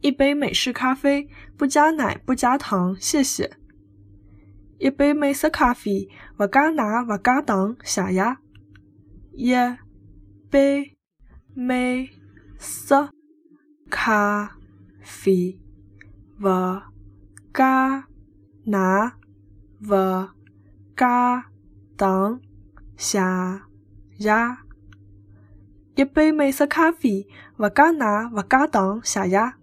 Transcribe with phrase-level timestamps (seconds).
[0.00, 3.58] 一杯美式咖啡不加奶不加糖谢谢。
[4.78, 8.36] 一杯美式咖啡不加奶不加糖谢谢
[9.42, 10.94] 一杯
[11.52, 12.10] 美
[12.60, 13.08] 式
[13.90, 14.52] 咖
[15.02, 15.58] 啡
[16.38, 16.46] 不
[17.52, 18.06] 加
[18.66, 19.12] 奶
[19.84, 20.28] 不
[20.96, 21.46] 加
[21.96, 22.40] 糖
[22.96, 23.18] 谢
[24.16, 24.30] 谢
[25.96, 27.26] 一杯美式咖啡
[27.56, 29.57] 不加奶不加糖谢谢